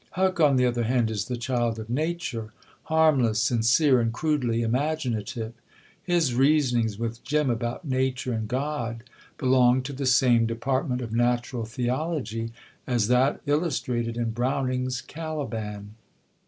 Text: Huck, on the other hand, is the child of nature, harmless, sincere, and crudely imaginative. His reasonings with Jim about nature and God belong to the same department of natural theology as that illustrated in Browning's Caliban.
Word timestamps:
Huck, 0.13 0.39
on 0.39 0.55
the 0.55 0.65
other 0.65 0.85
hand, 0.85 1.11
is 1.11 1.25
the 1.25 1.37
child 1.37 1.77
of 1.77 1.87
nature, 1.87 2.53
harmless, 2.85 3.39
sincere, 3.39 3.99
and 4.01 4.11
crudely 4.11 4.63
imaginative. 4.63 5.53
His 6.01 6.33
reasonings 6.33 6.97
with 6.97 7.23
Jim 7.23 7.51
about 7.51 7.85
nature 7.85 8.33
and 8.33 8.47
God 8.47 9.03
belong 9.37 9.83
to 9.83 9.93
the 9.93 10.07
same 10.07 10.47
department 10.47 11.01
of 11.03 11.13
natural 11.13 11.65
theology 11.65 12.51
as 12.87 13.09
that 13.09 13.41
illustrated 13.45 14.17
in 14.17 14.31
Browning's 14.31 15.01
Caliban. 15.01 15.93